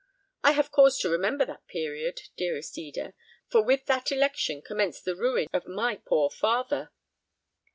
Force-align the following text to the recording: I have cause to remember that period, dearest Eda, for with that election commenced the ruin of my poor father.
I 0.43 0.53
have 0.53 0.71
cause 0.71 0.97
to 0.97 1.09
remember 1.11 1.45
that 1.45 1.67
period, 1.67 2.21
dearest 2.35 2.75
Eda, 2.75 3.13
for 3.51 3.61
with 3.63 3.85
that 3.85 4.11
election 4.11 4.63
commenced 4.63 5.05
the 5.05 5.15
ruin 5.15 5.45
of 5.53 5.67
my 5.67 5.97
poor 5.97 6.31
father. 6.31 6.89